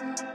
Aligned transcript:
Música 0.00 0.27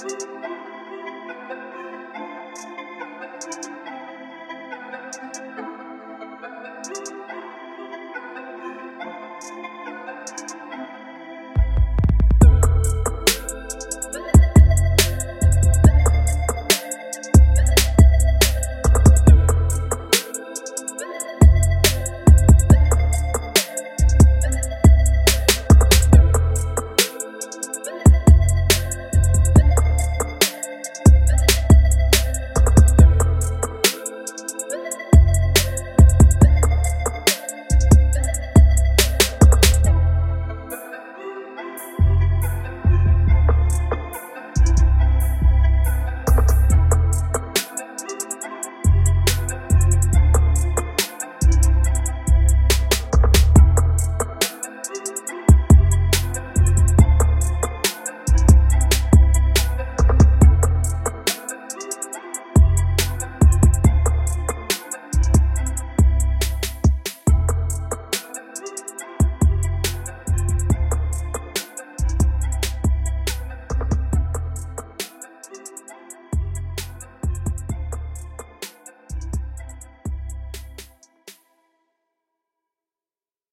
Música 0.00 0.67